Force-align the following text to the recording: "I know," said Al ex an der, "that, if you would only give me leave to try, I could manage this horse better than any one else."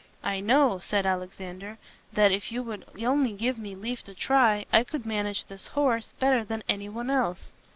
"I 0.23 0.39
know," 0.39 0.79
said 0.79 1.05
Al 1.05 1.21
ex 1.21 1.39
an 1.39 1.59
der, 1.59 1.77
"that, 2.13 2.31
if 2.31 2.51
you 2.51 2.63
would 2.63 2.85
only 3.05 3.33
give 3.33 3.59
me 3.59 3.75
leave 3.75 4.01
to 4.05 4.15
try, 4.15 4.65
I 4.73 4.83
could 4.83 5.05
manage 5.05 5.45
this 5.45 5.67
horse 5.67 6.15
better 6.19 6.43
than 6.43 6.63
any 6.67 6.89
one 6.89 7.11
else." 7.11 7.51